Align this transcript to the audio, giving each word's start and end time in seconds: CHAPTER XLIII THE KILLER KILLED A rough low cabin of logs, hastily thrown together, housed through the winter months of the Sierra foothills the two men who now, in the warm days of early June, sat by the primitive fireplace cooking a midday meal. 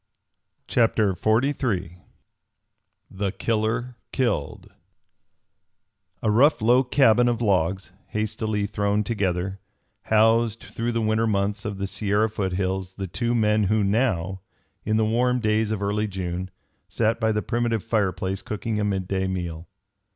CHAPTER 0.67 1.13
XLIII 1.13 1.97
THE 3.11 3.31
KILLER 3.33 3.97
KILLED 4.11 4.73
A 6.23 6.31
rough 6.31 6.59
low 6.59 6.83
cabin 6.83 7.27
of 7.27 7.39
logs, 7.39 7.91
hastily 8.07 8.65
thrown 8.65 9.03
together, 9.03 9.59
housed 10.05 10.61
through 10.63 10.93
the 10.93 11.03
winter 11.03 11.27
months 11.27 11.65
of 11.65 11.77
the 11.77 11.85
Sierra 11.85 12.31
foothills 12.31 12.93
the 12.93 13.05
two 13.05 13.35
men 13.35 13.65
who 13.65 13.83
now, 13.83 14.41
in 14.83 14.97
the 14.97 15.05
warm 15.05 15.39
days 15.39 15.69
of 15.69 15.83
early 15.83 16.07
June, 16.07 16.49
sat 16.89 17.19
by 17.19 17.31
the 17.31 17.43
primitive 17.43 17.83
fireplace 17.83 18.41
cooking 18.41 18.79
a 18.79 18.83
midday 18.83 19.27
meal. 19.27 19.67